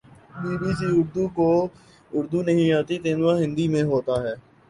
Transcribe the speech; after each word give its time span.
be 0.41 0.53
B 0.61 0.71
C 0.77 0.87
Urdu 0.97 1.23
کو 1.35 1.49
اردو 2.11 2.39
نہیں 2.47 2.69
آتی 2.79 2.95
تیندوا 3.03 3.33
ہندی 3.41 3.65
میں 3.73 3.83
ہوتاہے 3.91 4.33